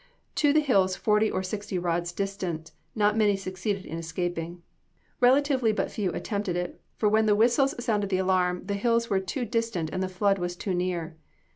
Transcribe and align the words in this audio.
To 0.33 0.51
the 0.51 0.61
hills 0.61 0.95
forty 0.95 1.29
or 1.29 1.43
sixty 1.43 1.77
rods 1.77 2.11
distant, 2.11 2.71
not 2.95 3.15
many 3.15 3.37
succeeded 3.37 3.85
in 3.85 3.99
escaping. 3.99 4.63
Relatively 5.19 5.71
but 5.71 5.91
few 5.91 6.09
attempted 6.09 6.55
it, 6.55 6.81
for 6.95 7.07
when 7.07 7.27
the 7.27 7.35
whistles 7.35 7.75
sounded 7.85 8.09
the 8.09 8.17
alarm, 8.17 8.63
the 8.65 8.73
hills 8.73 9.11
were 9.11 9.19
too 9.19 9.45
distant 9.45 9.91
and 9.93 10.01
the 10.01 10.09
flood 10.09 10.39
was 10.39 10.55
too 10.55 10.73
near. 10.73 11.17